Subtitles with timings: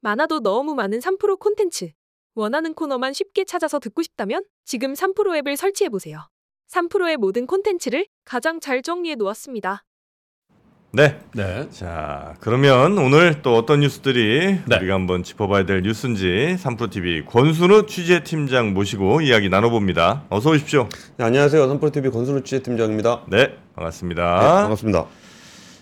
[0.00, 1.90] 많아도 너무 많은 3프로 콘텐츠.
[2.34, 6.28] 원하는 코너만 쉽게 찾아서 듣고 싶다면 지금 3프로 앱을 설치해보세요.
[6.70, 9.84] 3프로의 모든 콘텐츠를 가장 잘 정리해 놓았습니다.
[10.90, 11.20] 네.
[11.34, 11.68] 네.
[11.70, 14.76] 자, 그러면 오늘 또 어떤 뉴스들이 네.
[14.76, 20.24] 우리가 한번 짚어봐야 될 뉴스인지 3프로TV 권순우 취재팀장 모시고 이야기 나눠봅니다.
[20.30, 20.88] 어서 오십시오.
[21.16, 21.66] 네, 안녕하세요.
[21.66, 23.24] 선프로TV 권순우 취재팀장입니다.
[23.28, 24.40] 네, 네, 반갑습니다.
[24.62, 25.06] 반갑습니다.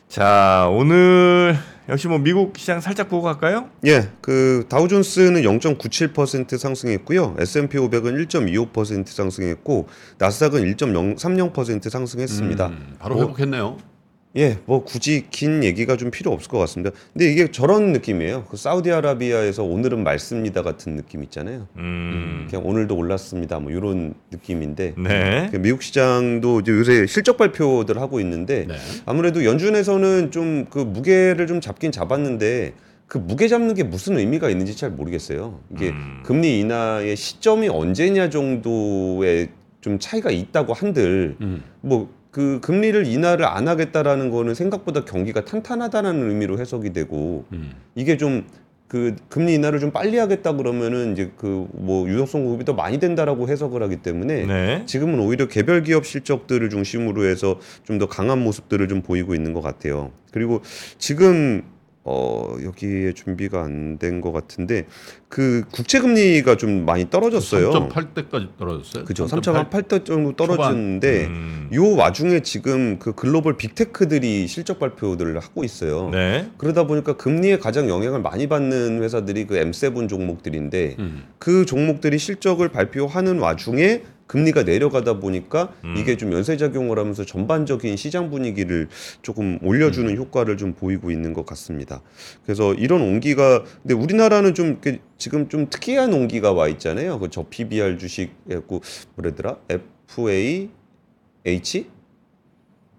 [0.08, 1.56] 자, 오늘
[1.88, 3.70] 역시 뭐 미국 시장 살짝 보고 갈까요?
[3.86, 7.36] 예, 그 다우존스는 0.97% 상승했고요.
[7.38, 9.86] S&P 500은 1.25% 상승했고
[10.18, 12.66] 나스닥은 1.30% 상승했습니다.
[12.66, 13.76] 음, 바로 뭐, 회복했네요.
[14.36, 16.90] 예, 뭐 굳이 긴 얘기가 좀 필요 없을 것 같습니다.
[17.12, 18.44] 근데 이게 저런 느낌이에요.
[18.50, 21.68] 그 사우디아라비아에서 오늘은 맑습니다 같은 느낌 있잖아요.
[21.76, 22.46] 음.
[22.50, 23.58] 그냥 오늘도 올랐습니다.
[23.60, 25.48] 뭐 이런 느낌인데 네.
[25.50, 28.74] 그 미국 시장도 이제 요새 실적 발표들 하고 있는데 네.
[29.06, 32.74] 아무래도 연준에서는 좀 그 무게를 좀 잡긴 잡았는데
[33.06, 35.60] 그 무게 잡는 게 무슨 의미가 있는지 잘 모르겠어요.
[35.74, 36.22] 이게 음.
[36.24, 39.48] 금리 인하의 시점이 언제냐 정도의
[39.80, 41.62] 좀 차이가 있다고 한들 음.
[41.80, 47.72] 뭐 그 금리를 인하를 안 하겠다라는 거는 생각보다 경기가 탄탄하다는 의미로 해석이 되고 음.
[47.94, 48.44] 이게 좀
[48.88, 53.48] 그 금리 인하를 좀 빨리 하겠다 그러면은 이제 그 뭐 유동성 공급이 더 많이 된다라고
[53.48, 54.82] 해석을 하기 때문에 네.
[54.86, 59.62] 지금은 오히려 개별 기업 실적들을 중심으로 해서 좀 더 강한 모습들을 좀 보이고 있는 것
[59.62, 60.12] 같아요.
[60.30, 60.60] 그리고
[60.98, 61.62] 지금
[62.08, 64.86] 어 여기에 준비가 안 된 것 같은데
[65.28, 67.70] 그 국채 금리가 좀 많이 떨어졌어요.
[67.70, 69.04] 3.8대까지 떨어졌어요.
[69.04, 69.26] 그죠.
[69.26, 69.70] 3.8.
[69.70, 71.68] 3.8대 정도 떨어졌는데 음.
[71.74, 76.10] 요 와중에 지금 그 글로벌 빅테크들이 실적 발표들을 하고 있어요.
[76.10, 76.48] 네.
[76.58, 81.24] 그러다 보니까 금리에 가장 영향을 많이 받는 회사들이 그 M7 종목들인데 음.
[81.38, 85.94] 그 종목들이 실적을 발표하는 와중에 금리가 내려가다 보니까 음.
[85.96, 88.88] 이게 좀 연쇄작용을 하면서 전반적인 시장 분위기를
[89.22, 90.16] 조금 올려주는 음.
[90.16, 92.02] 효과를 좀 보이고 있는 것 같습니다.
[92.44, 94.80] 그래서 이런 온기가 근데 우리나라는 좀
[95.16, 97.20] 지금 좀 특이한 온기가 와 있잖아요.
[97.20, 98.80] 그 저 PBR 주식 해갖고
[99.14, 99.58] 뭐래더라
[100.08, 100.70] FA
[101.44, 101.86] H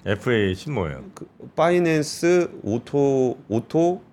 [0.06, 1.04] FAH는 뭐예요?
[1.16, 4.04] 그 finance auto auto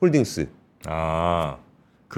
[0.00, 0.48] holdings
[0.86, 1.58] 아,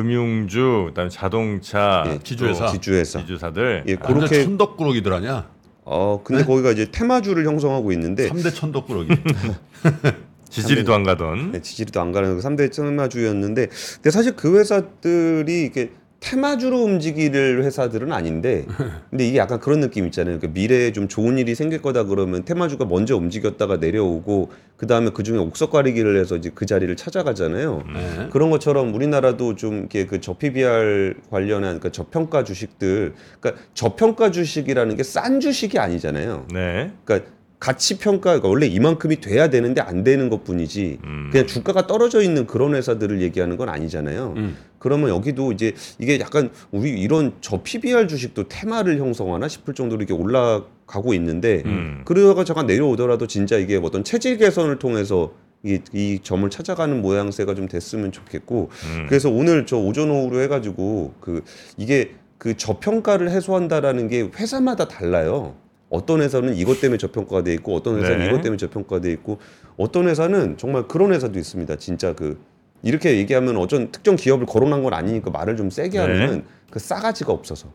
[0.06, 2.66] 금융주, 그다음에 자동차, 예, 지주회사.
[2.66, 3.20] 또 지주회사.
[3.20, 3.84] 지주사들.
[3.86, 5.48] 예, 완전 그렇게 천덕꾸러기들 아니야?
[5.84, 9.08] 어 근데 거기가 이제 테마주를 형성하고 있는데 3대 천덕꾸러기.
[10.50, 11.52] 지지리도 안 가던.
[11.52, 18.64] 네, 지지리도 안 가는 3대 테마주였는데 근데 사실 그 회사들이 이게 테마주로 움직일 회사들은 아닌데
[19.10, 20.38] 근데 이게 약간 그런 느낌 있잖아요.
[20.38, 25.22] 그러니까 미래에 좀 좋은 일이 생길 거다 그러면 테마주가 먼저 움직였다가 내려오고 그 다음에 그
[25.22, 27.82] 중에 옥석 가리기를 해서 이제 그 자리를 찾아가잖아요.
[27.94, 28.28] 네.
[28.30, 35.02] 그런 것처럼 우리나라도 좀 이렇게 그 저PBR 관련한 그 저평가 주식들, 그러니까 저평가 주식이라는 게
[35.02, 36.46] 싼 주식이 아니잖아요.
[36.52, 36.92] 네.
[37.04, 41.30] 그러니까 가치 평가가 원래 이만큼이 돼야 되는데 안 되는 것 뿐이지 음.
[41.32, 44.34] 그냥 주가가 떨어져 있는 그런 회사들을 얘기하는 건 아니잖아요.
[44.36, 44.56] 음.
[44.78, 50.12] 그러면 여기도 이제 이게 약간 우리 이런 저 PBR 주식도 테마를 형성하나 싶을 정도로 이렇게
[50.12, 52.02] 올라가고 있는데 음.
[52.04, 55.32] 그러다가 잠깐 내려오더라도 진짜 이게 어떤 체질 개선을 통해서
[55.64, 59.06] 이, 이 점을 찾아가는 모양새가 좀 됐으면 좋겠고 음.
[59.08, 61.42] 그래서 오늘 저 오전 오후로 해가지고 그
[61.78, 65.54] 이게 그 저평가를 해소한다라는 게 회사마다 달라요.
[65.88, 68.26] 어떤 회사는 이것 때문에 저평가가 돼 있고 어떤 회사는 네.
[68.26, 69.38] 이것 때문에 저평가가 돼 있고
[69.76, 71.76] 어떤 회사는 정말 그런 회사도 있습니다.
[71.76, 72.40] 진짜 그
[72.82, 75.98] 이렇게 얘기하면 어쩐 특정 기업을 거론한 건 아니니까 말을 좀 세게 네.
[75.98, 77.68] 하면은 그 싸가지가 없어서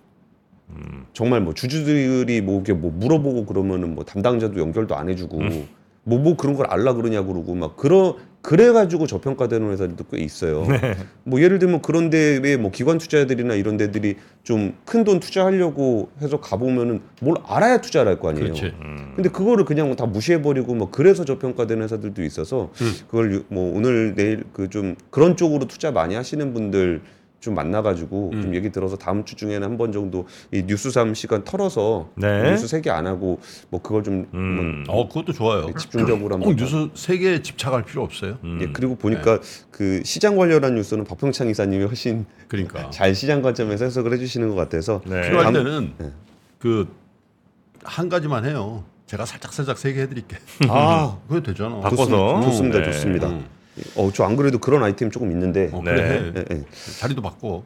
[0.69, 1.05] 음.
[1.13, 5.67] 정말 뭐 주주들이 뭐 이렇게 뭐 물어보고 그러면은 뭐 담당자도 연결도 안 해주고 음.
[6.03, 10.65] 뭐뭐 그런 걸 알라 그러냐 그러고 막 그러 그래가지고 저평가되는 회사들도 꽤 있어요.
[10.67, 10.95] 네.
[11.23, 16.39] 뭐 예를 들면 그런 데에 뭐 기관 투자자들이나 이런 데들이 좀 큰 돈 투자하려고 해서
[16.39, 18.45] 가보면은 뭘 알아야 투자를 할 거 아니에요.
[18.47, 18.73] 그렇지.
[18.81, 19.13] 음.
[19.15, 22.93] 근데 그거를 그냥 다 무시해버리고 뭐 그래서 저평가되는 회사들도 있어서 음.
[23.07, 27.01] 그걸 유- 뭐 오늘 내일 그 좀 그런 쪽으로 투자 많이 하시는 분들
[27.41, 28.41] 좀 만나가지고 음.
[28.43, 32.51] 좀 얘기 들어서 다음 주 중에는 한 번 정도 이 뉴스 삼 시간 털어서 네.
[32.51, 34.83] 뉴스 세 개 안 하고 뭐 그걸 좀 음.
[34.87, 35.63] 어, 그것도 좋아요.
[35.63, 38.37] 한번 집중적으로 꼭 한번 뉴스 세 개에 집착할 필요 없어요.
[38.43, 38.59] 음.
[38.61, 39.39] 예, 그리고 보니까
[39.71, 45.01] 그 시장 관련한 뉴스는 박평창 이사님이 훨씬 그러니까 잘 시장 관점에서 해석을 해주시는 것 같아서
[45.05, 45.21] 네.
[45.21, 46.11] 필요할 감- 때는 네.
[46.59, 48.83] 그한 가지만 해요.
[49.07, 50.37] 제가 살짝 살짝 세 개 해드릴게.
[50.69, 51.79] 아 그게 되잖아.
[51.79, 52.41] 바꿔서.
[52.41, 52.85] 좋습니다, 네.
[52.91, 53.29] 좋습니다.
[53.77, 53.83] 음.
[53.95, 55.69] 어, 저 안 그래도 그런 아이템 조금 있는데.
[55.71, 55.91] 어, 네.
[55.93, 56.33] 그래.
[56.51, 56.63] 예, 예.
[56.99, 57.63] 자리도 바꿔.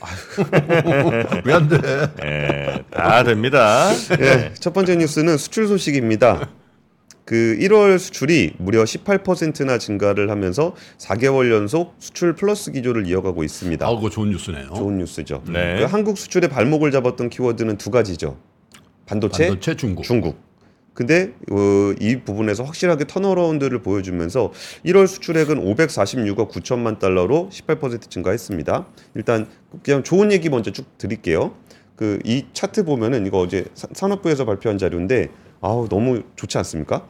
[1.44, 1.78] 왜 안 돼?
[2.24, 3.90] 예, 다 됩니다.
[4.20, 6.48] 예, 첫 번째 뉴스는 수출 소식입니다.
[7.24, 13.86] 그 1월 수출이 무려 18%나 증가를 하면서 4개월 연속 수출 플러스 기조를 이어가고 있습니다.
[13.86, 14.70] 아, 그거 좋은 뉴스네요.
[14.74, 15.42] 좋은 뉴스죠.
[15.46, 15.78] 네.
[15.78, 18.36] 그 한국 수출의 발목을 잡았던 키워드는 두 가지죠.
[19.06, 20.02] 반도체, 반도체 중국.
[20.02, 20.36] 중국.
[20.94, 24.52] 근데 어, 이 부분에서 확실하게 turnaround를 보여주면서
[24.84, 28.86] 1월 수출액은 546억 9천만 달러로 18% 증가했습니다.
[29.14, 29.48] 일단
[29.82, 31.54] 그냥 좋은 얘기 먼저 쭉 드릴게요.
[31.96, 35.28] 그 이 차트 보면은 이거 어제 사- 산업부에서 발표한 자료인데
[35.60, 37.06] 아우 너무 좋지 않습니까?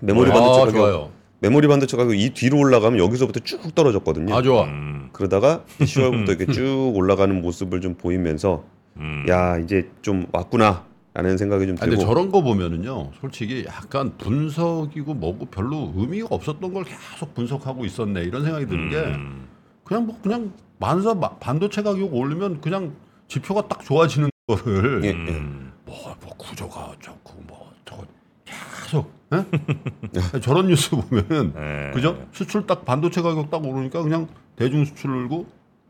[0.00, 1.10] 메모리 아, 반도체 가격 좋아요.
[1.40, 4.34] 메모리 반도체 가격 이 뒤로 올라가면 여기서부터 쭉 떨어졌거든요.
[4.34, 4.64] 아 좋아.
[4.64, 8.64] 음, 그러다가 10월부터 이렇게 쭉 올라가는 모습을 좀 보이면서
[8.96, 9.24] 음.
[9.28, 10.84] 야 이제 좀 왔구나
[11.18, 16.28] 라는 생각이 좀 아, 근데 들고 저런 거 보면은요, 솔직히 약간 분석이고 뭐고 별로 의미가
[16.30, 19.48] 없었던 걸 계속 분석하고 있었네 이런 생각이 드는 게 음.
[19.82, 22.94] 그냥 뭐 그냥 만사 마- 반도체 가격 오르면 그냥
[23.26, 25.12] 지표가 딱 좋아지는 거를 예, 예.
[25.12, 25.72] 음.
[25.84, 28.06] 뭐, 뭐 구조가 어쩌고 뭐 저거
[28.44, 30.38] 계속 예?
[30.40, 31.90] 저런 뉴스 보면은 네.
[31.94, 32.24] 그죠?
[32.30, 35.46] 수출 딱 반도체 가격 딱 오르니까 그냥 대중 수출 늘고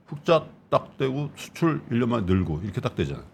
[0.06, 3.24] 흑자 딱 되고 수출 1년 만에 늘고 이렇게 딱 되잖아요.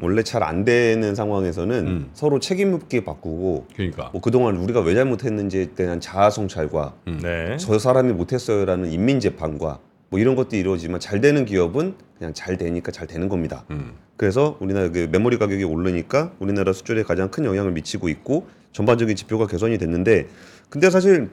[0.00, 2.10] 원래 잘 안 되는 상황에서는 음.
[2.14, 7.56] 서로 책임 묻게 바꾸고 그러니까 뭐 그동안 우리가 왜 잘못했는지에 대한 자아 성찰과 네.
[7.58, 9.78] 저 사람이 못했어요라는 인민 재판과
[10.08, 13.64] 뭐 이런 것도 이루어지만 잘 되는 기업은 그냥 잘 되니까 잘 되는 겁니다.
[13.70, 13.92] 음.
[14.16, 19.46] 그래서 우리나라 그 메모리 가격이 오르니까 우리나라 수출에 가장 큰 영향을 미치고 있고 전반적인 지표가
[19.46, 20.26] 개선이 됐는데
[20.68, 21.30] 근데 사실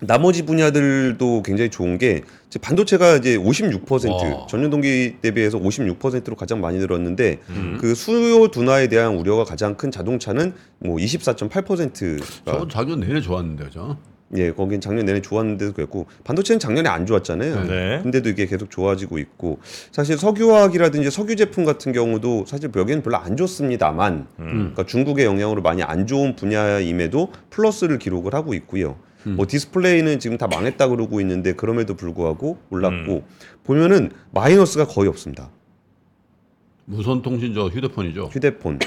[0.00, 4.46] 나머지 분야들도 굉장히 좋은 게 이제 반도체가 이제 56% 와.
[4.48, 7.78] 전년 동기 대비해서 56%로 가장 많이 늘었는데 음.
[7.80, 13.98] 그 수요 둔화에 대한 우려가 가장 큰 자동차는 뭐 24.8%가 저건 작년 내내 좋았는데 그죠?
[14.36, 17.64] 예, 거긴 작년 내내 좋았는데도 그랬고 반도체는 작년에 안 좋았잖아요.
[17.64, 18.00] 네.
[18.02, 19.58] 근데도 이게 계속 좋아지고 있고
[19.90, 24.46] 사실 석유화학이라든지 석유 제품 같은 경우도 사실 여기는 별로 안 좋습니다만 음.
[24.46, 28.96] 그러니까 중국의 영향으로 많이 안 좋은 분야임에도 플러스를 기록을 하고 있고요.
[29.26, 29.36] 음.
[29.36, 33.22] 뭐 디스플레이는 지금 다 망했다 그러고 있는데 그럼에도 불구하고 올랐고 음.
[33.64, 35.50] 보면은 마이너스가 거의 없습니다.
[36.84, 38.26] 무선 통신 저 휴대폰이죠.
[38.32, 38.78] 휴대폰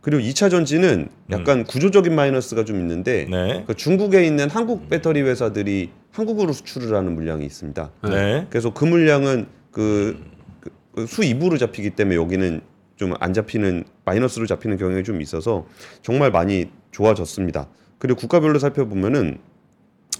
[0.00, 3.30] 그리고 2차 전지는 약간 구조적인 마이너스가 좀 있는데 음.
[3.30, 3.64] 네.
[3.66, 7.90] 그 중국에 있는 한국 배터리 회사들이 한국으로 수출을 하는 물량이 있습니다.
[8.04, 8.46] 네.
[8.48, 10.24] 그래서 그 물량은 그,
[10.60, 12.60] 그, 그 수입으로 잡히기 때문에 여기는
[12.98, 15.66] 좀 안 잡히는 마이너스로 잡히는 경향이 좀 있어서
[16.02, 17.68] 정말 많이 좋아졌습니다.
[17.98, 19.38] 그리고 국가별로 살펴보면은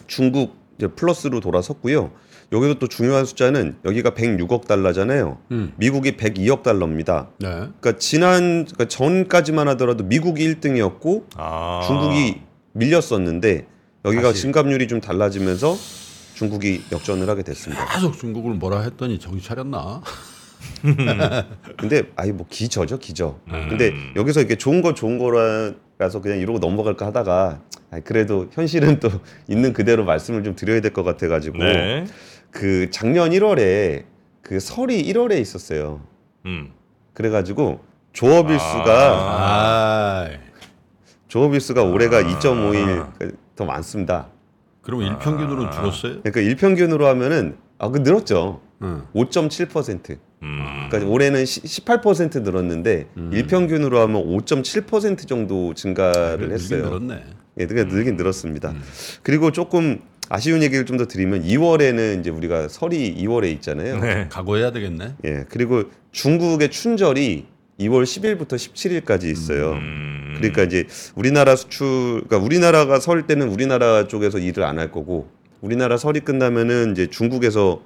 [0.06, 2.12] 중국 이제 플러스로 돌아섰고요.
[2.52, 5.38] 여기서 또 중요한 숫자는 여기가 106억 달러잖아요.
[5.50, 5.72] 음.
[5.76, 7.28] 미국이 102억 달러입니다.
[7.38, 7.48] 네.
[7.48, 11.82] 그러니까 지난 그러니까 전까지만 하더라도 미국이 1등이었고 아.
[11.86, 12.40] 중국이
[12.72, 13.66] 밀렸었는데
[14.04, 14.42] 여기가 다시.
[14.42, 15.76] 증감률이 좀 달라지면서
[16.34, 17.84] 중국이 역전을 하게 됐습니다.
[17.88, 20.00] 계속 중국을 뭐라 했더니 정신 차렸나?
[21.76, 23.38] 근데 아이 뭐 기저죠 기저.
[23.48, 23.66] 음.
[23.68, 25.72] 근데 여기서 이게 좋은 거 좋은 거라
[26.08, 27.60] 서 그냥 이러고 넘어갈까 하다가
[27.90, 29.08] 아이, 그래도 현실은 또
[29.48, 32.04] 있는 그대로 말씀을 좀 드려야 될 것 같아가지고 네.
[32.52, 34.04] 그 작년 1월에
[34.42, 36.00] 그 설이 1월에 있었어요.
[36.46, 36.70] 음.
[37.14, 37.80] 그래가지고
[38.12, 40.28] 조업일수가 아.
[41.26, 42.22] 조업일수가 올해가 아.
[42.22, 44.28] 2.5일 더 많습니다.
[44.82, 46.20] 그럼 일평균으로 줄었어요?
[46.22, 48.60] 그러니까 일평균으로 하면은 아 그 늘었죠.
[48.82, 49.02] 응.
[49.14, 50.18] 5.7%.
[50.42, 50.86] 음.
[50.88, 53.30] 그러니까 올해는 18% 늘었는데 음.
[53.32, 56.84] 일평균으로 하면 5.7% 정도 증가를 늘긴 했어요.
[56.84, 57.24] 늘었네.
[57.60, 58.70] 예, 그러니까 늘긴 늘었습니다.
[58.70, 58.82] 음.
[59.22, 59.98] 그리고 조금
[60.28, 63.98] 아쉬운 얘기를 좀 더 드리면 2월에는 이제 우리가 설이 2월에 있잖아요.
[64.00, 64.26] 네.
[64.30, 65.14] 각오해야 되겠네.
[65.24, 67.46] 예, 그리고 중국의 춘절이
[67.80, 69.72] 2월 10일부터 17일까지 있어요.
[69.72, 70.34] 음.
[70.36, 71.86] 그러니까 이제 우리나라 수출,
[72.28, 75.28] 그러니까 우리나라가 설 때는 우리나라 쪽에서 일을 안 할 거고
[75.60, 77.82] 우리나라 설이 끝나면은 이제 중국에서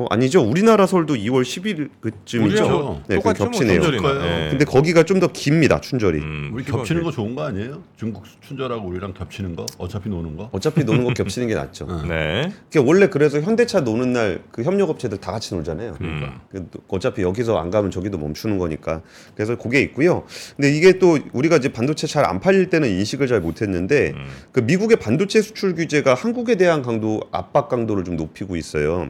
[0.00, 2.64] 어 아니죠 우리나라 설도 2월 10일 그쯤이죠.
[2.64, 3.80] 우리나라 네, 그 뭐, 겹치네요.
[3.82, 4.02] 춘절이나.
[4.02, 4.22] 거예요.
[4.22, 4.48] 네.
[4.50, 6.18] 근데 거기가 좀 더 깁니다 춘절이.
[6.18, 7.82] 음, 우리 겹치는 그- 거 좋은 거 아니에요?
[7.98, 9.66] 중국 춘절하고 우리랑 겹치는 거?
[9.76, 10.48] 어차피 노는 거?
[10.52, 11.86] 어차피 노는 거 겹치는 게 낫죠.
[11.90, 12.08] 응.
[12.08, 12.50] 네.
[12.70, 15.96] 그게 원래 그래서 현대차 노는 날 그 협력업체들 다 같이 놀잖아요.
[16.00, 16.38] 음.
[16.50, 19.02] 그 어차피 여기서 안 가면 저기도 멈추는 거니까.
[19.34, 20.24] 그래서 그게 있고요.
[20.56, 24.26] 근데 이게 또 우리가 이제 반도체 잘 안 팔릴 때는 인식을 잘 못했는데 음.
[24.52, 29.08] 그 미국의 반도체 수출 규제가 한국에 대한 강도 압박 강도를 좀 높이고 있어요.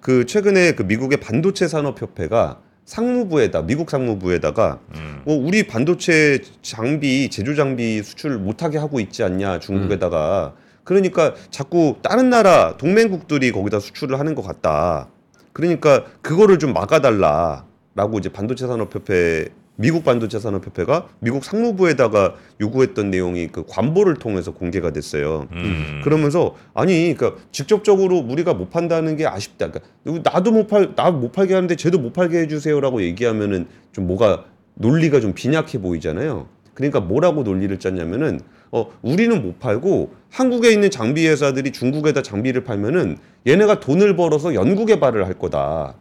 [0.00, 5.22] 그 최근에 그 미국의 반도체 산업협회가 상무부에다 미국 상무부에다가 음.
[5.24, 10.54] 뭐 우리 반도체 장비 제조 장비 수출 못하게 하고 있지 않냐 중국에다가
[10.84, 15.08] 그러니까 자꾸 다른 나라 동맹국들이 거기다 수출을 하는 것 같다.
[15.52, 19.48] 그러니까 그거를 좀 막아달라라고 이제 반도체 산업협회
[19.80, 25.46] 미국 반도체 산업협회가 미국 상무부에다가 요구했던 내용이 그 관보를 통해서 공개가 됐어요.
[25.52, 26.00] 음.
[26.02, 29.70] 그러면서 아니 그러니까 직접적으로 우리가 못 판다는 게 아쉽다.
[29.70, 34.44] 그러니까 나도 못 팔 나 못 팔게 하는데 쟤도 못 팔게 해주세요라고 얘기하면은 좀 뭐가
[34.74, 36.48] 논리가 좀 빈약해 보이잖아요.
[36.74, 38.40] 그러니까 뭐라고 논리를 짰냐면은
[38.72, 43.16] 어 우리는 못 팔고 한국에 있는 장비 회사들이 중국에다 장비를 팔면은
[43.46, 45.94] 얘네가 돈을 벌어서 연구 개발을 할 거다.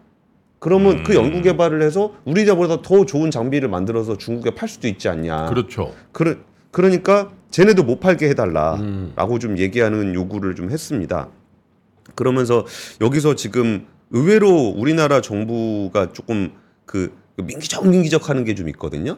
[0.60, 1.04] 그러면 음.
[1.04, 5.46] 그 연구 개발을 해서 우리나라보다 더 좋은 장비를 만들어서 중국에 팔 수도 있지 않냐.
[5.48, 5.94] 그렇죠.
[6.12, 6.36] 그러,
[6.72, 9.40] 그러니까 쟤네도 못 팔게 해달라라고 음.
[9.40, 11.30] 좀 얘기하는 요구를 좀 했습니다.
[12.16, 12.66] 그러면서
[13.02, 16.52] 여기서 지금 의외로 우리나라 정부가 조금
[16.86, 19.18] 그 민기적 민기적 하는 게 좀 있거든요.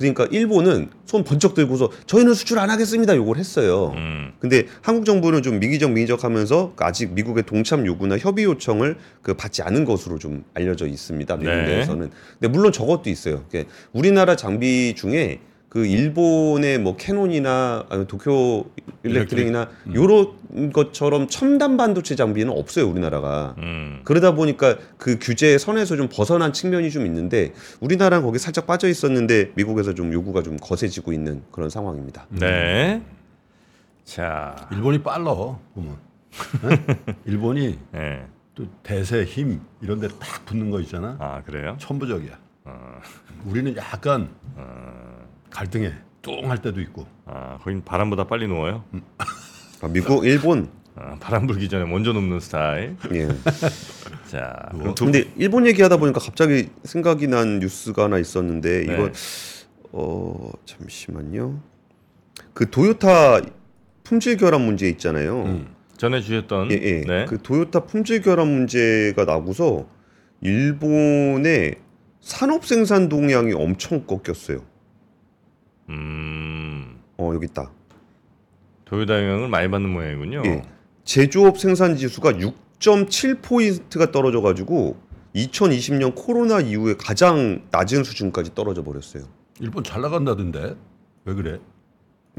[0.00, 3.92] 그러니까 일본은 손 번쩍 들고서 저희는 수출 안 하겠습니다 요걸 했어요.
[3.96, 4.32] 음.
[4.40, 9.60] 근데 한국 정부는 좀 미기적 미기적 하면서 아직 미국의 동참 요구나 협의 요청을 그 받지
[9.62, 11.36] 않은 것으로 좀 알려져 있습니다.
[11.36, 11.62] 미국 네.
[11.66, 12.10] 내에서는.
[12.40, 13.44] 근데 물론 저것도 있어요.
[13.50, 15.40] 이게 우리나라 장비 중에
[15.70, 18.64] 그 일본의 뭐 캐논이나 아니면 도쿄
[19.04, 23.54] 일렉트릭이나 요런 것처럼 첨단 반도체 장비는 없어요 우리나라가.
[23.58, 24.00] 음.
[24.02, 29.52] 그러다 보니까 그 규제 선에서 좀 벗어난 측면이 좀 있는데 우리나라는 거기 살짝 빠져 있었는데
[29.54, 32.26] 미국에서 좀 요구가 좀 거세지고 있는 그런 상황입니다.
[32.30, 33.00] 네.
[34.04, 34.56] 자.
[34.72, 35.96] 일본이 빨라 보면.
[36.62, 37.14] 네?
[37.26, 38.24] 일본이 예.
[38.56, 41.16] 또 대세 힘 이런 데 딱 붙는 거 있잖아.
[41.20, 41.76] 아, 그래요?
[41.78, 42.32] 천부적이야.
[42.64, 43.00] 어.
[43.46, 44.79] 우리는 약간 어.
[45.50, 45.92] 갈등해.
[46.22, 47.06] 뚱할 때도 있고.
[47.26, 48.84] 아, 거긴 바람보다 빨리 누워요.
[49.82, 50.68] 아, 미국, 일본.
[50.96, 52.96] 아, 바람 불기 전에 먼저 눕는 스타일.
[53.12, 53.28] 예.
[54.28, 54.68] 자.
[54.72, 58.92] 그럼 두 근데 일본 얘기하다 보니까 갑자기 생각이 난 뉴스가 하나 있었는데 네.
[58.92, 59.10] 이거
[59.92, 61.60] 어 잠시만요.
[62.52, 63.40] 그 도요타
[64.04, 65.42] 품질 결함 문제 있잖아요.
[65.44, 65.74] 음.
[65.96, 67.00] 전에 주셨던 예, 예.
[67.02, 67.24] 네.
[67.26, 69.86] 그 도요타 품질 결함 문제가 나고서
[70.40, 71.76] 일본의
[72.20, 74.69] 산업 생산 동향이 엄청 꺾였어요.
[75.90, 77.00] 음.
[77.18, 77.70] 어 여기 있다.
[78.84, 80.42] 도요타 영향을 많이 받는 모양이군요.
[80.46, 80.62] 예.
[81.04, 84.96] 제조업 생산 지수가 6.7 포인트가 떨어져 가지고
[85.34, 89.24] 2020년 코로나 이후에 가장 낮은 수준까지 떨어져 버렸어요.
[89.60, 90.76] 일본 잘 나간다던데.
[91.24, 91.60] 왜 그래?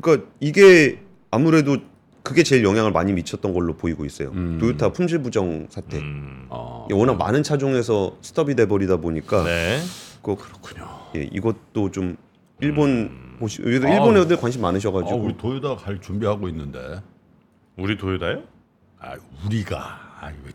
[0.01, 1.77] 그러니까 이게 아무래도
[2.24, 4.31] 그게 제일 영향을 많이 미쳤던 걸로 보이고 있어요.
[4.31, 4.58] 음.
[4.60, 5.98] 도요타 품질 부정 사태.
[6.00, 6.48] 음.
[6.50, 6.86] 어.
[6.89, 9.79] 이게 워낙 많은 차종에서 스톱이 돼 버리다 보니까 네.
[10.22, 10.88] 그 그렇군요.
[11.15, 12.17] 예, 이것도 좀
[12.60, 14.24] 일본 보시 일본 아우.
[14.24, 17.01] 애들 관심 아, 많으셔가지고 우리 도요타 갈 준비하고 있는데.
[17.77, 18.43] 우리 도요타요?
[19.00, 19.77] 아, 우리가
[20.21, 20.51] 아, 왜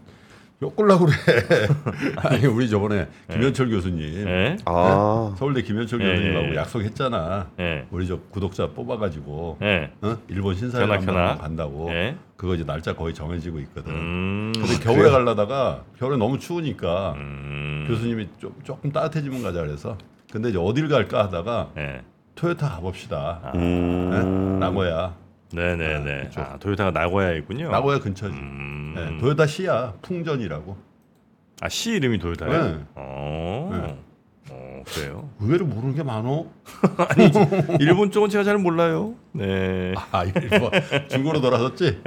[0.62, 1.68] 엮으려고 그래.
[2.16, 4.56] 아니, 우리 저번에 김현철 교수님 네.
[4.64, 6.56] 아 서울대 김현철 예, 교수님하고 예.
[6.56, 7.50] 약속했잖아.
[7.60, 7.86] 예.
[7.90, 9.90] 우리 저 구독자 뽑아가지고 예.
[10.00, 10.16] 어?
[10.28, 10.86] 일본 신사에.
[10.86, 11.90] 한번 간다고.
[11.90, 12.16] 예.
[12.36, 13.92] 그거 이제 날짜 거의 정해지고 있거든.
[13.92, 14.52] 음.
[14.54, 17.84] 근데 겨울에 가려다가 겨울에 너무 추우니까 음.
[17.88, 19.98] 교수님이 좀 조금 따뜻해지면 가자 그래서.
[20.32, 22.02] 근데 이제 어딜 갈까 하다가 예.
[22.36, 23.40] 토요타 가봅시다.
[23.42, 23.52] 아.
[23.56, 24.66] 음, 네?
[24.66, 25.14] 나고야.
[25.52, 26.24] 네네네.
[26.24, 26.40] 그쪽.
[26.40, 27.70] 아, 도요타가 나고야에 있군요.
[27.70, 28.34] 나고야 근처지.
[28.36, 28.94] 음.
[28.94, 30.76] 네, 토요타 시야 풍전이라고.
[31.62, 32.50] 아, 시 이름이 도요타요?
[32.50, 32.78] 네.
[32.94, 33.70] 어.
[33.72, 33.98] 네.
[34.48, 35.28] 어, 그래요?
[35.40, 36.46] 의외로 모르는 게 많어.
[37.80, 39.14] 일본 쪽은 제가 잘 몰라요.
[39.32, 39.92] 네.
[40.12, 40.70] 아 일본
[41.08, 42.00] 중고로 돌아섰지.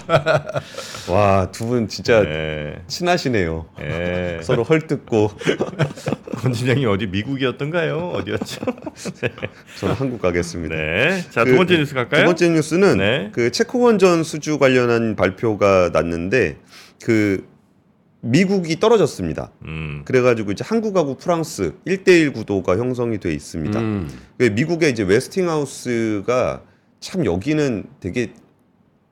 [1.10, 2.82] 와두 분 진짜 네.
[2.86, 3.66] 친하시네요.
[3.78, 4.40] 네.
[4.42, 5.30] 서로 헐뜯고
[6.34, 7.96] 권 팀장님 어디 미국이었던가요?
[8.14, 8.60] 어디였죠?
[9.78, 10.74] 저는 한국 가겠습니다.
[10.74, 11.24] 네.
[11.30, 12.22] 자, 두 그, 번째 뉴스 갈까요?
[12.22, 13.30] 두 번째 뉴스는 네.
[13.32, 16.58] 그 체코 원전 수주 관련한 발표가 났는데
[17.02, 17.46] 그
[18.20, 19.50] 미국이 떨어졌습니다.
[19.66, 20.02] 음.
[20.06, 23.78] 그래가지고 이제 한국하고 프랑스 1대1 구도가 형성이 돼 있습니다.
[23.78, 24.08] 음.
[24.38, 26.62] 그 미국의 이제 웨스팅하우스가
[27.00, 28.32] 참 여기는 되게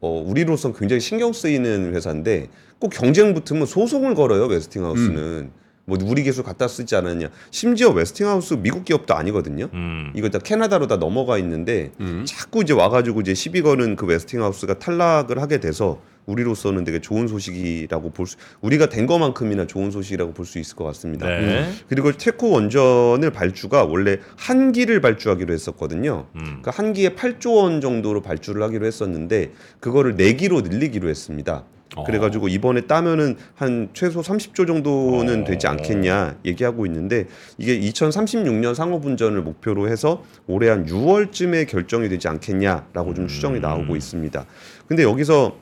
[0.00, 2.48] 어, 우리로선 굉장히 신경 쓰이는 회사인데
[2.78, 5.52] 꼭 경쟁 붙으면 소송을 걸어요 웨스팅하우스는
[5.84, 10.12] 뭐 우리 기술 갖다 쓰지 않았냐 심지어 웨스팅하우스 미국 기업도 아니거든요 음.
[10.14, 12.24] 이거 다 캐나다로 다 넘어가 있는데 음.
[12.26, 18.10] 자꾸 이제 와가지고 이제 시비 거는 그 웨스팅하우스가 탈락을 하게 돼서 우리로서는 되게 좋은 소식이라고
[18.10, 21.26] 볼 수, 우리가 된 것만큼이나 좋은 소식이라고 볼 수 있을 것 같습니다.
[21.26, 21.72] 네.
[21.88, 26.26] 그리고 체코 원전을 발주가 원래 한 기를 발주하기로 했었거든요.
[26.36, 26.40] 음.
[26.44, 31.64] 그러니까 한 기에 8조 원 정도로 발주를 하기로 했었는데 그거를 네 기로 늘리기로 했습니다.
[31.96, 32.04] 어.
[32.04, 35.44] 그래가지고 이번에 따면은 한 최소 30조 정도는 어.
[35.44, 37.26] 되지 않겠냐 얘기하고 있는데
[37.58, 44.46] 이게 2036년 상업운전을 목표로 해서 올해 한 6월쯤에 결정이 되지 않겠냐라고 좀 추정이 나오고 있습니다.
[44.86, 45.56] 근데 여기서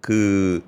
[0.00, 0.62] 그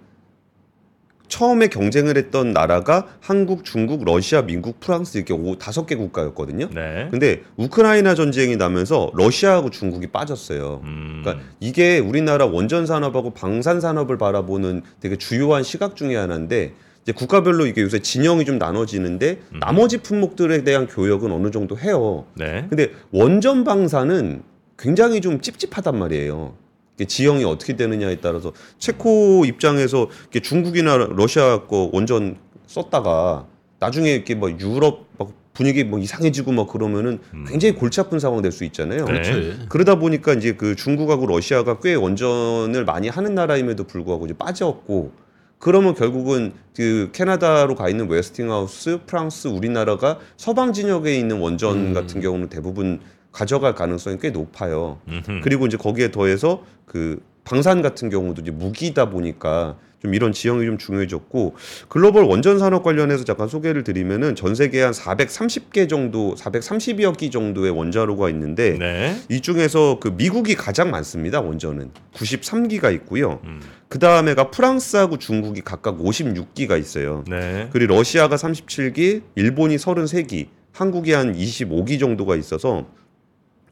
[1.28, 6.68] 처음에 경쟁을 했던 나라가 한국, 중국, 러시아, 미국, 프랑스 이렇게 오, 다섯 개 국가였거든요.
[6.72, 7.08] 네.
[7.10, 10.82] 근데 우크라이나 전쟁이 나면서 러시아하고 중국이 빠졌어요.
[10.84, 11.22] 음.
[11.22, 17.66] 그러니까 이게 우리나라 원전 산업하고 방산 산업을 바라보는 되게 주요한 시각 중에 하나인데 이제 국가별로
[17.66, 19.60] 이게 요새 진영이 좀 나눠지는데 음.
[19.60, 22.24] 나머지 품목들에 대한 교역은 어느 정도 해요.
[22.34, 22.66] 네.
[22.68, 24.42] 근데 원전 방사는
[24.78, 26.54] 굉장히 좀 찝찝하단 말이에요.
[27.02, 32.36] 지형이 어떻게 되느냐에 따라서 체코 입장에서 이렇게 중국이나 러시아 거 원전
[32.66, 33.46] 썼다가
[33.80, 38.50] 나중에 이렇게 뭐 유럽 막 분위기 뭐 이상해지고 막 그러면은 굉장히 골치 아픈 상황 될
[38.52, 39.04] 수 있잖아요.
[39.04, 39.12] 네.
[39.12, 39.66] 그렇지.
[39.68, 45.12] 그러다 보니까 이제 그 중국하고 러시아가 꽤 원전을 많이 하는 나라임에도 불구하고 이제 빠졌고
[45.58, 51.94] 그러면 결국은 그 캐나다로 가 있는 웨스팅하우스, 프랑스, 우리나라가 서방 진역에 있는 원전 음.
[51.94, 53.00] 같은 경우는 대부분
[53.34, 55.00] 가져갈 가능성이 꽤 높아요.
[55.08, 55.40] 음흠.
[55.42, 60.78] 그리고 이제 거기에 더해서 그 방산 같은 경우도 이제 무기다 보니까 좀 이런 지형이 좀
[60.78, 61.56] 중요해졌고
[61.88, 67.70] 글로벌 원전 산업 관련해서 잠깐 소개를 드리면은 전 세계에 한 430개 정도, 430여 기 정도의
[67.72, 69.16] 원자로가 있는데 네.
[69.28, 71.40] 이 중에서 그 미국이 가장 많습니다.
[71.40, 73.40] 원전은 93기가 있고요.
[73.44, 73.60] 음.
[73.88, 77.24] 그 다음에가 프랑스하고 중국이 각각 56기가 있어요.
[77.28, 77.68] 네.
[77.72, 82.86] 그리고 러시아가 37기, 일본이 33기, 한국이 한 25기 정도가 있어서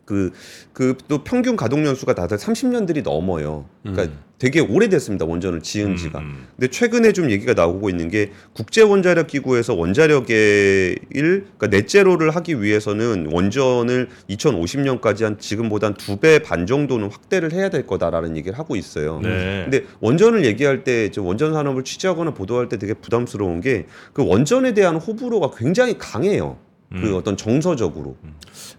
[0.05, 0.31] 그
[0.73, 3.67] 그 또 평균 가동 연수가 다들 30년들이 넘어요.
[3.83, 4.19] 그러니까 음.
[4.39, 5.25] 되게 오래됐습니다.
[5.25, 6.19] 원전을 지은 지가.
[6.19, 12.31] 음, 근데 최근에 좀 얘기가 나오고 있는 게 국제 원자력 기구에서 원자력의 일 그러니까 넷제로를
[12.35, 18.37] 하기 위해서는 원전을 2050년까지 한 지금보다 한 두 배 반 정도는 확대를 해야 될 거다라는
[18.37, 19.19] 얘기를 하고 있어요.
[19.19, 19.23] 음.
[19.23, 19.61] 네.
[19.71, 24.97] 근데 원전을 얘기할 때저 원전 산업을 취재하거나 보도할 때 되게 부담스러운 게 그 원전에 대한
[24.97, 26.59] 호불호가 굉장히 강해요.
[26.93, 27.15] 그 음.
[27.15, 28.17] 어떤 정서적으로.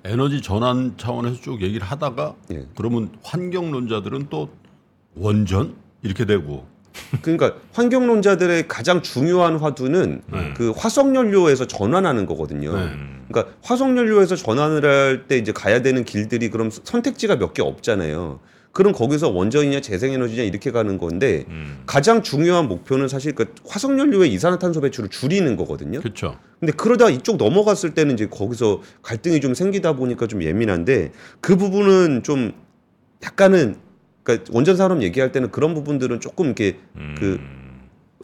[0.03, 2.65] 에너지 전환 차원에서 쭉 얘기를 하다가 예.
[2.75, 4.49] 그러면 환경론자들은 또
[5.15, 6.65] 원전 이렇게 되고
[7.21, 10.53] 그러니까 환경론자들의 가장 중요한 화두는 네.
[10.55, 12.75] 그 화석 연료에서 전환하는 거거든요.
[12.75, 12.83] 네.
[12.83, 13.25] 음.
[13.29, 18.39] 그러니까 화석 연료에서 전환을 할 때 이제 가야 되는 길들이 그럼 선택지가 몇 개 없잖아요.
[18.73, 21.83] 그럼 거기서 원전이냐 재생에너지냐 이렇게 가는 건데 음.
[21.85, 25.99] 가장 중요한 목표는 사실 그 화석 연료의 이산화탄소 배출을 줄이는 거거든요.
[25.99, 26.39] 그렇죠.
[26.59, 32.23] 근데 그러다 이쪽 넘어갔을 때는 이제 거기서 갈등이 좀 생기다 보니까 좀 예민한데 그 부분은
[32.23, 32.51] 좀
[33.23, 33.75] 약간은
[34.23, 36.77] 그러니까 원전 산업 얘기할 때는 그런 부분들은 조금 이렇게
[37.19, 37.39] 그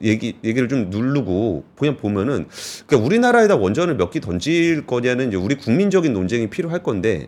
[0.04, 2.48] 얘기 얘기를 좀 누르고 그냥 보면은
[2.88, 7.28] 그러니까 우리나라에다 원전을 몇기 던질 거냐는 이제 우리 국민적인 논쟁이 필요할 건데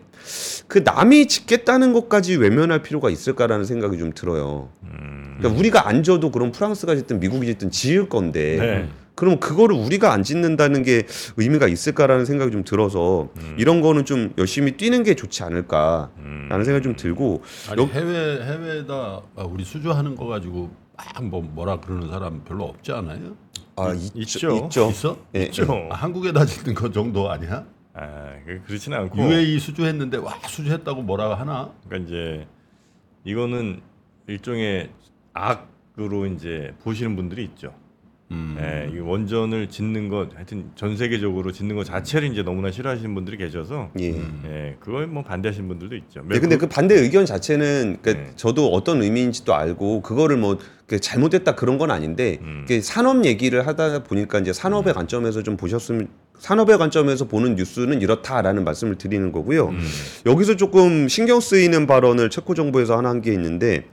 [0.68, 4.70] 그 남이 짓겠다는 것까지 외면할 필요가 있을까라는 생각이 좀 들어요.
[4.84, 5.36] 음.
[5.38, 8.88] 그러니까 우리가 안 져도 그럼 프랑스가 짓든 미국이 짓든 지을 건데 네.
[9.14, 11.02] 그럼 그거를 우리가 안 짓는다는 게
[11.36, 16.62] 의미가 있을까라는 생각이 좀 들어서 이런 거는 좀 열심히 뛰는 게 좋지 않을까라는 음.
[16.64, 22.08] 생각이 좀 들고 아니 여- 해외 해외에다 아, 우리 수주하는 거 가지고 막뭐 뭐라 그러는
[22.08, 23.36] 사람 별로 없지 않아요?
[23.76, 24.90] 아 있- 있죠 있죠.
[24.90, 25.16] 있어?
[25.34, 25.66] 예, 있죠.
[25.90, 27.64] 아, 한국에다 짓는 거 정도 아니야?
[27.94, 29.18] 아, 그- 그렇진 않고.
[29.18, 31.72] UAE 수주했는데 와 수주했다고 뭐라 하나?
[31.86, 32.46] 그러니까 이제
[33.24, 33.80] 이거는
[34.26, 34.90] 일종의
[35.32, 37.72] 악으로 이제 보시는 분들이 있죠.
[38.30, 38.56] 음.
[38.58, 43.36] 예, 이 원전을 짓는 것 하여튼 전 세계적으로 짓는 것 자체를 이제 너무나 싫어하시는 분들이
[43.36, 44.12] 계셔서 예.
[44.12, 44.42] 음.
[44.46, 46.22] 예, 그걸 뭐 반대하시는 분들도 있죠.
[46.26, 48.36] 네, 근데 그 반대 의견 자체는 그러니까 네.
[48.36, 50.64] 저도 어떤 의미인지도 알고 그거를 뭐그
[50.98, 52.64] 잘못됐다 그런 건 아닌데 음.
[52.68, 58.64] 그 산업 얘기를 하다 보니까 이제 산업의 관점에서 좀 보셨으면 산업의 관점에서 보는 뉴스는 이렇다라는
[58.64, 59.68] 말씀을 드리는 거고요.
[59.68, 59.80] 음.
[60.26, 63.84] 여기서 조금 신경 쓰이는 발언을 체코 정부에서 하나 한 게 있는데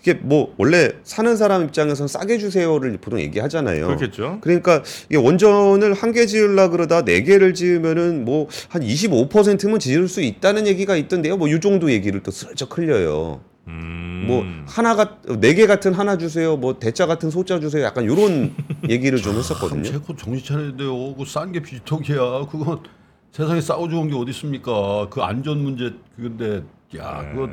[0.00, 3.86] 이게 뭐 원래 사는 사람 입장에서는 싸게 주세요를 보통 얘기하잖아요.
[3.86, 4.38] 그렇겠죠.
[4.40, 10.20] 그러니까 이게 원전을 한 개 지으려 그러다 네 개를 지으면은 뭐 한 25%면 지을 수
[10.22, 11.36] 있다는 얘기가 있던데요.
[11.36, 13.40] 뭐 이 정도 얘기를 또 슬쩍 흘려요.
[13.68, 14.24] 음.
[14.26, 16.56] 뭐 하나가 네 개 같은 하나 주세요.
[16.56, 17.84] 뭐 대자 같은 소자 주세요.
[17.84, 18.54] 약간 요런
[18.88, 19.82] 얘기를 좀 했었거든요.
[19.84, 21.14] 체코 정신 차려야 돼요.
[21.14, 22.46] 그싼게 비지떡이야.
[22.50, 22.82] 그거
[23.30, 25.08] 세상에 싸고 좋은 게 어디 있습니까?
[25.10, 26.64] 그 안전 문제 그건데
[26.96, 27.48] 야 그거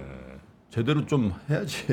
[0.71, 1.85] 제대로 좀 해야지.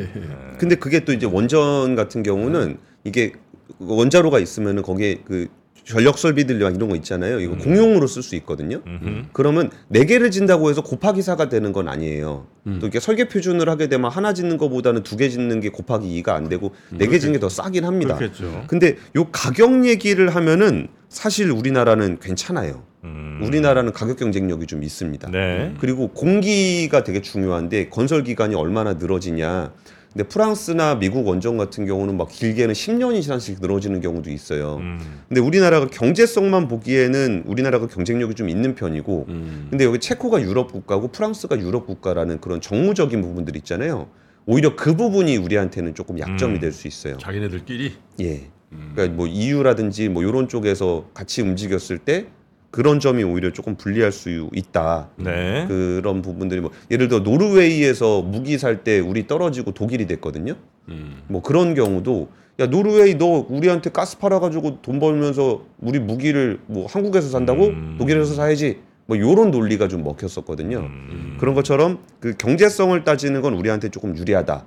[0.59, 3.33] 근데 그게 또 이제 원전 같은 경우는 이게
[3.79, 5.49] 원자로가 있으면은 거기에 그
[5.87, 7.39] 전력 설비들 막 이런 거 있잖아요.
[7.39, 8.83] 이거 공용으로 쓸 수 있거든요.
[8.87, 9.27] 음흠.
[9.33, 12.47] 그러면 네 개를 진다고 해서 곱하기 4가 되는 건 아니에요.
[12.65, 16.31] 또 이렇게 설계 표준을 하게 되면 하나 짓는 것보다는 두 개 짓는 게 곱하기 2가
[16.31, 18.17] 안 되고 네 개 짓는 게 더 싸긴 합니다.
[18.17, 18.65] 그렇겠죠.
[18.67, 22.83] 근데 요 가격 얘기를 하면은 사실 우리나라는 괜찮아요.
[23.05, 23.41] 음.
[23.45, 25.31] 우리나라는 가격 경쟁력이 좀 있습니다.
[25.31, 25.73] 네.
[25.81, 29.73] 그리고 공기가 되게 중요한데 건설 기간이 얼마나 늘어지냐.
[30.17, 34.77] 근데 프랑스나 미국 원전 같은 경우는 막 길게는 10년 이상씩 늘어지는 경우도 있어요.
[34.77, 34.99] 음.
[35.29, 39.67] 근데 우리나라가 경제성만 보기에는 우리나라가 경쟁력이 좀 있는 편이고 음.
[39.69, 44.09] 근데 여기 체코가 유럽 국가고 프랑스가 유럽 국가라는 그런 정무적인 부분들 있잖아요.
[44.47, 46.61] 오히려 그 부분이 우리한테는 조금 약점이 음.
[46.61, 47.19] 될수 있어요.
[47.19, 48.49] 자기네들끼리 예.
[48.73, 48.93] 음.
[48.95, 52.29] 그러니까 뭐 EU라든지 뭐 이런 쪽에서 같이 움직였을 때
[52.71, 55.09] 그런 점이 오히려 조금 불리할 수 있다.
[55.17, 55.65] 네.
[55.69, 60.55] 그런 부분들이 뭐 예를 들어 노르웨이에서 무기 살 때 우리 떨어지고 독일이 됐거든요.
[60.89, 61.23] 음.
[61.29, 62.29] 뭐 그런 경우도
[62.61, 67.97] 야 노르웨이 너 우리한테 가스 팔아가지고 돈 벌면서 우리 무기를 뭐 한국에서 산다고 음.
[67.99, 70.79] 독일에서 사야지 뭐 요런 논리가 좀 먹혔었거든요.
[70.79, 71.37] 음.
[71.41, 74.65] 그런 것처럼 그 경제성을 따지는 건 우리한테 조금 유리하다.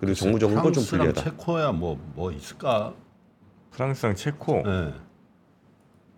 [0.00, 1.22] 그리고 정무적인 건 좀 불리하다.
[1.24, 2.92] 체코야 뭐 뭐 있을까?
[3.70, 4.62] 프랑스랑 체코.
[4.66, 4.92] 예.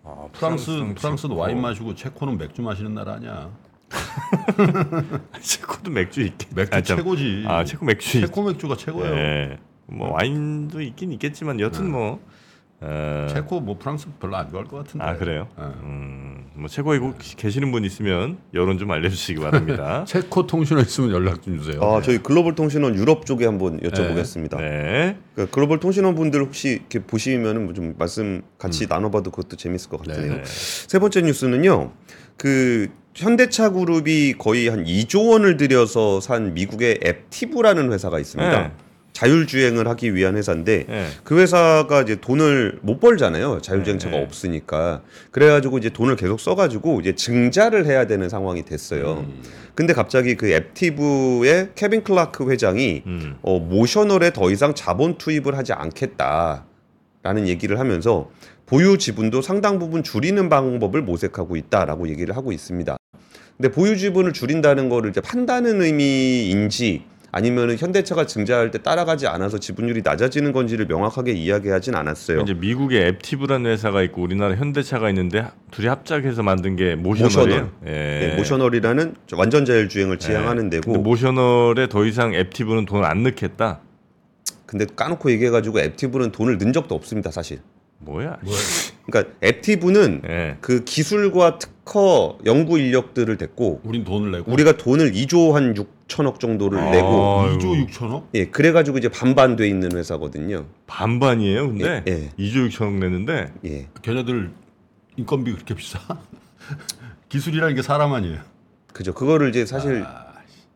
[0.08, 1.40] 아, 프랑스 프랑스랑 프랑스는 체코.
[1.40, 3.50] 와인 마시고 체코는 맥주 마시는 나라 아니야.
[5.40, 6.48] 체코도 맥주 있겠.
[6.54, 6.96] 맥주 아, 참.
[6.98, 7.44] 최고지.
[7.48, 8.18] 아 체코 맥주.
[8.18, 9.14] 있- 체코 맥주가 최고예요.
[9.16, 9.58] 예.
[9.86, 11.90] 뭐 와인도 있긴 있겠지만 여튼 네.
[11.90, 12.20] 뭐.
[12.78, 15.04] 어, 체코 뭐 프랑스 별로 안 좋아할 것 같은데.
[15.04, 15.48] 아 그래요.
[15.58, 15.62] 예.
[15.62, 20.04] 음, 뭐 최고에 계시는 분 있으면 여론 좀 알려주시기 바랍니다.
[20.06, 21.82] 체코 통신원 있으면 연락 좀 주세요.
[21.82, 24.58] 아, 저희 글로벌 통신원 유럽 쪽에 한번 여쭤보겠습니다.
[24.58, 25.16] 네.
[25.36, 30.36] 그러니까 글로벌 통신원 분들 혹시 이렇게 보시면은 뭐좀 말씀 같이 나눠봐도 그것도 재밌을 것 같네요.
[30.36, 30.42] 네.
[30.46, 31.92] 세 번째 뉴스는요.
[32.38, 38.62] 그 현대차 그룹이 거의 한 2조 원을 들여서 산 미국의 앱티브라는 회사가 있습니다.
[38.62, 38.72] 네.
[39.16, 41.06] 자율주행을 하기 위한 회사인데 네.
[41.24, 43.60] 그 회사가 이제 돈을 못 벌잖아요.
[43.62, 44.22] 자율주행차가 네.
[44.22, 45.00] 없으니까.
[45.30, 49.26] 그래가지고 이제 돈을 계속 써가지고 이제 증자를 해야 되는 상황이 됐어요.
[49.74, 53.36] 근데 갑자기 그 앱티브의 케빈 클라크 회장이 음.
[53.40, 58.30] 어, 모셔널에 더 이상 자본 투입을 하지 않겠다라는 얘기를 하면서
[58.66, 62.98] 보유 지분도 상당 부분 줄이는 방법을 모색하고 있다라고 얘기를 하고 있습니다.
[63.56, 67.04] 근데 보유 지분을 줄인다는 거를 이제 판다는 의미인지
[67.36, 72.40] 아니면 현대차가 증자할 때 따라가지 않아서 지분율이 낮아지는 건지를 명확하게 이야기하진 않았어요.
[72.40, 77.60] 이제 미국에 앱티브라는 회사가 있고 우리나라 현대차가 있는데 둘이 합작해서 만든 게 모셔널이에요.
[77.60, 77.70] 모셔널.
[77.88, 77.90] 예.
[78.28, 83.80] 네, 모셔널이라는 완전 자율주행을 지향하는 근데 데고 모셔널에 더 이상 앱티브는 돈을 안 넣겠다.
[84.64, 87.58] 근데 까놓고 얘기해가지고 앱티브는 돈을 넣은 적도 없습니다 사실.
[87.98, 88.38] 뭐야?
[89.06, 90.56] 그러니까 앱티브는 예.
[90.60, 96.78] 그 기술과 특허 연구 인력들을 댔고 우린 돈을 내고 우리가 돈을 2조 한 6천억 정도를
[96.78, 96.90] 아.
[96.90, 97.58] 내고 아이고.
[97.58, 98.24] 2조 6천억?
[98.34, 100.66] 예 그래 가지고 이제 반반 돼 있는 회사거든요.
[100.86, 101.68] 반반이에요.
[101.68, 102.30] 근데 예, 예.
[102.38, 104.50] 2조 6천억 냈는데 예 걔네들
[105.16, 105.98] 인건비 그렇게 비싸?
[107.28, 108.40] 기술이라는 게 사람 아니에요.
[108.92, 109.14] 그죠.
[109.14, 110.26] 그거를 이제 사실 아,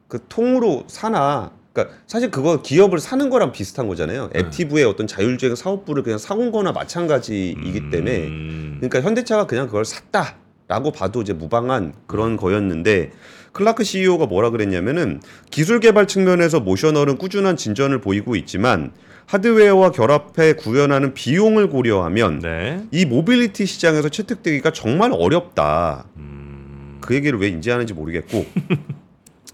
[0.09, 4.31] 그 통으로 사나 그러니까 사실 그거 기업을 사는 거랑 비슷한 거잖아요.
[4.33, 4.41] 네.
[4.41, 8.77] 앱티브의 어떤 자율주행 사업부를 그냥 사온 거나 마찬가지이기 때문에 음.
[8.81, 13.13] 그러니까 현대차가 그냥 그걸 샀다라고 봐도 이제 무방한 그런 거였는데
[13.53, 18.93] 클라크 CEO가 뭐라 그랬냐면은 기술 개발 측면에서 모셔널은 꾸준한 진전을 보이고 있지만
[19.27, 22.85] 하드웨어와 결합해 구현하는 비용을 고려하면 네.
[22.91, 26.07] 이 모빌리티 시장에서 채택되기가 정말 어렵다.
[26.17, 26.99] 음.
[27.01, 28.47] 그 얘기를 왜 인제 하는지 모르겠고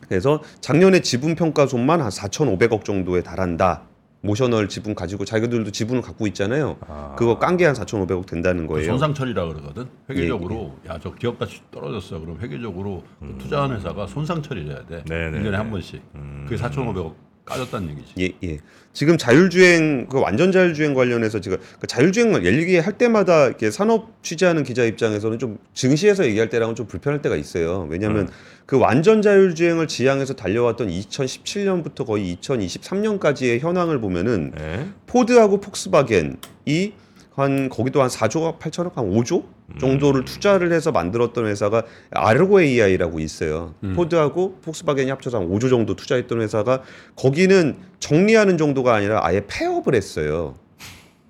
[0.08, 3.82] 그래서 작년에 지분 평가손만 한 4,500억 정도에 달한다.
[4.22, 6.78] 모셔널 지분 가지고 자기들도 지분을 갖고 있잖아요.
[6.88, 7.14] 아.
[7.16, 8.88] 그거 깐 게 한 4,500억 된다는 그 거예요.
[8.90, 9.86] 손상 처리라 그러거든.
[10.10, 12.18] 회계적으로 예, 야저 기업 가치 떨어졌어.
[12.18, 14.96] 그럼 회계적으로 그 투자한 회사가 손상 처리를 해야 돼.
[14.96, 15.02] 음.
[15.08, 15.38] 네네네.
[15.48, 16.02] 1년에 한 번씩.
[16.16, 16.44] 음.
[16.48, 17.14] 그게 4,500억
[17.46, 18.12] 까졌다는 얘기지.
[18.18, 18.58] 예, 예.
[18.92, 24.84] 지금 자율주행 그 완전 자율주행 관련해서 지금 그 자율주행 얘기할 때마다 이렇게 산업 취재하는 기자
[24.84, 27.86] 입장에서는 좀 증시에서 얘기할 때랑은 좀 불편할 때가 있어요.
[27.90, 28.28] 왜냐하면
[28.64, 34.88] 그 완전 자율주행을 지향해서 달려왔던 2017년부터 거의 2023년까지의 현황을 보면은 네.
[35.06, 36.94] 포드하고 폭스바겐이
[37.36, 39.44] 한 거기도 한 4조 8천억 한 5조
[39.78, 43.74] 정도를 투자를 해서 만들었던 회사가 아르고 AI라고 있어요.
[43.94, 46.82] 포드하고 폭스바겐이 합쳐서 한 5조 정도 투자했던 회사가
[47.14, 50.54] 거기는 정리하는 정도가 아니라 아예 폐업을 했어요.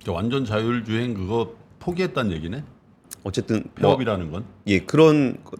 [0.04, 2.62] 저 완전 자율주행 그거 포기했다는 얘기네.
[3.24, 4.44] 어쨌든 뭐 폐업이라는 건.
[4.68, 5.56] 예 그런 거-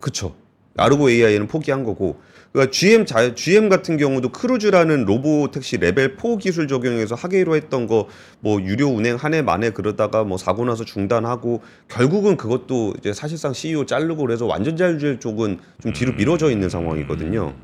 [0.00, 0.34] 그쵸
[0.76, 2.20] 아르고 AI는 포기한 거고
[2.58, 7.86] 그러니까 GM 자 GM 같은 경우도 크루즈라는 로보 택시 레벨 4 기술 적용해서 하기로 했던
[7.86, 8.08] 거
[8.40, 13.52] 뭐 유료 운행 한 해 만에 그러다가 뭐 사고 나서 중단하고 결국은 그것도 이제 사실상
[13.52, 17.54] CEO 자르고 그래서 완전 자율주행 쪽은 좀 뒤로 미뤄져 있는 상황이거든요.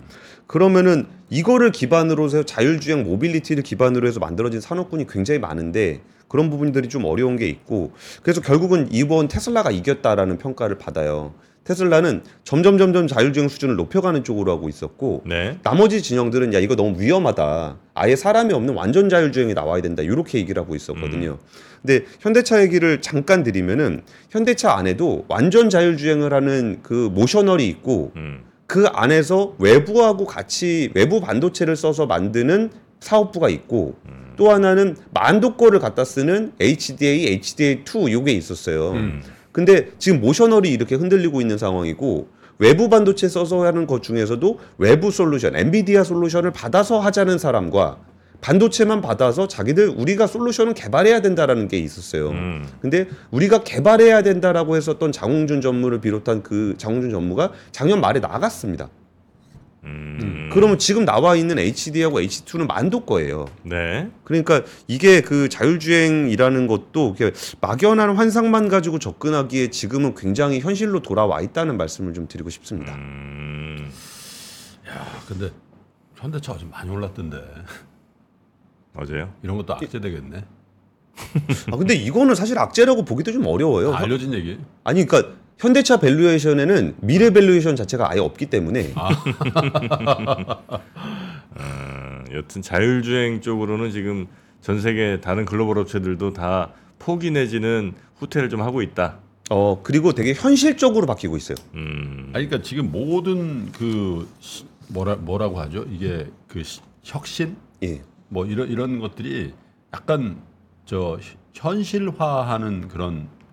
[0.46, 7.04] 그러면은 이거를 기반으로 해서 자율주행 모빌리티를 기반으로 해서 만들어진 산업군이 굉장히 많은데 그런 부분들이 좀
[7.04, 11.34] 어려운 게 있고 그래서 결국은 이번 테슬라가 이겼다라는 평가를 받아요.
[11.64, 15.58] 테슬라는 점점 점점 자율주행 수준을 높여가는 쪽으로 하고 있었고 네.
[15.62, 17.78] 나머지 진영들은 야 이거 너무 위험하다.
[17.94, 20.02] 아예 사람이 없는 완전 자율주행이 나와야 된다.
[20.02, 21.38] 이렇게 얘기를 하고 있었거든요.
[21.80, 28.44] 근데 현대차 얘기를 잠깐 드리면은 현대차 안에도 완전 자율주행을 하는 그 모셔널이 있고 음.
[28.66, 33.96] 그 안에서 외부하고 같이 외부 반도체를 써서 만드는 사업부가 있고
[34.36, 38.92] 또 하나는 만도 거를 갖다 쓰는 HDA, HDA2 요게 있었어요.
[38.92, 39.22] 음.
[39.54, 42.26] 근데 지금 모셔널이 이렇게 흔들리고 있는 상황이고
[42.58, 47.98] 외부 반도체 써서 하는 것 중에서도 외부 솔루션, 엔비디아 솔루션을 받아서 하자는 사람과
[48.40, 52.30] 반도체만 받아서 자기들 우리가 솔루션을 개발해야 된다라는 게 있었어요.
[52.30, 52.66] 음.
[52.80, 58.90] 근데 우리가 개발해야 된다라고 했었던 장홍준 전무를 비롯한 그 장홍준 전무가 작년 말에 나갔습니다.
[59.84, 60.50] 음.
[60.52, 63.46] 그러면 지금 나와 있는 HD하고 H2는 만도 거예요.
[63.62, 64.10] 네.
[64.24, 71.76] 그러니까 이게 그 자율주행이라는 것도 이렇게 막연한 환상만 가지고 접근하기에 지금은 굉장히 현실로 돌아와 있다는
[71.76, 72.94] 말씀을 좀 드리고 싶습니다.
[72.94, 73.90] 음.
[74.88, 75.50] 야, 근데
[76.16, 77.36] 현대차가 좀 많이 올랐던데.
[78.96, 79.32] 어제요?
[79.42, 80.44] 이런 것도 악재되겠네.
[81.72, 83.92] 아 근데 이거는 사실 악재라고 보기도 좀 어려워요.
[83.92, 84.58] 다 알려진 얘기.
[84.82, 89.08] 아니 그러니까 현대차 valuation에는 미래 valuation 자체가 아예 없기 때문에 어,
[92.32, 94.26] 여튼 자율주행 쪽으로는 지금
[94.60, 99.18] 전 세계 다른 글로벌 업체들도 다 포기 내지는 후퇴를 좀 하고 있다.
[99.50, 101.56] 어 그리고 되게 현실적으로 바뀌고 있어요.
[101.74, 102.30] 음.
[102.34, 105.84] 아니 그러니까 지금 모든 그 시- 뭐라 뭐라고 하죠?
[105.90, 108.00] 이게 그 시- 혁신 예.
[108.28, 109.52] 뭐 이런 이런 것들이
[109.92, 110.38] 약간
[110.86, 113.43] 저 히- 현실화하는 그런 거.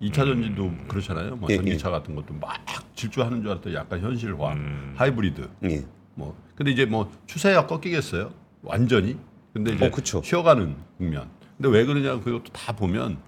[0.00, 1.36] 2차 전지도 그렇잖아요.
[1.36, 2.56] 뭐 예, 전기차 같은 것도 막
[2.94, 4.94] 질주하는 줄 알았더니 약간 현실화, 음.
[4.96, 5.48] 하이브리드.
[5.64, 5.84] 예.
[6.14, 8.32] 뭐 근데 이제 뭐 추세가 꺾이겠어요?
[8.62, 9.18] 완전히.
[9.52, 10.22] 근데 이제 어, 그쵸.
[10.24, 11.28] 쉬어가는 국면.
[11.56, 13.18] 근데 왜 그러냐 그것도 다 보면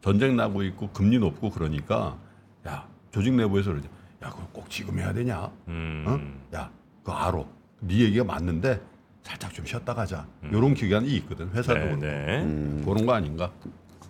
[0.00, 2.18] 전쟁 나고 있고 금리 높고 그러니까
[2.66, 3.88] 야 조직 내부에서 그러냐.
[4.22, 5.50] 야 그거 꼭 지금 해야 되냐?
[5.68, 6.04] 음.
[6.06, 6.56] 어?
[6.56, 6.70] 야
[7.02, 7.44] 그거 알아.
[7.80, 8.80] 네 얘기가 맞는데
[9.22, 10.26] 살짝 좀 쉬었다 가자.
[10.50, 12.00] 요런 기간이 있거든 회사도 네, 그렇고.
[12.00, 12.42] 네.
[12.42, 12.82] 음.
[12.84, 13.50] 그런 거 아닌가?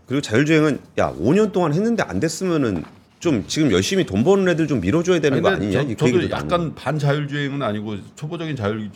[0.07, 2.85] 그리고 자율주행은 야 5년 동안 했는데 안 됐으면은
[3.21, 5.87] 좀 지금 열심히 돈 버는 애들 좀 밀어줘야 되는 거 아니냐?
[5.97, 8.91] 저, 나오는 약간 반 자율주행은 아니고 초보적인 자율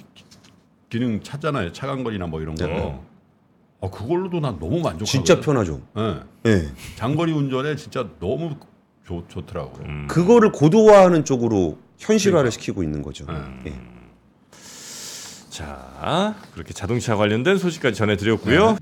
[0.91, 1.73] 기능 찾잖아요.
[1.73, 2.67] 차간거리나 뭐 이런 거.
[2.67, 3.01] 네.
[3.81, 5.07] 어, 그걸로도 난 너무 만족하거든.
[5.07, 5.81] 진짜 편하죠.
[5.97, 6.21] 예.
[6.47, 6.69] 예.
[6.97, 8.57] 장거리 운전에 진짜 너무
[9.07, 9.87] 좋, 좋더라고요.
[9.87, 10.07] 음.
[10.09, 12.51] 그거를 고도화하는 쪽으로 현실화를 그러니까.
[12.51, 13.25] 시키고 있는 거죠.
[13.29, 13.63] 음.
[13.67, 13.75] 예.
[15.49, 18.77] 자, 그렇게 자동차 관련된 소식까지 전해드렸고요.